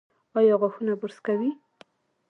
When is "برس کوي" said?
1.01-1.51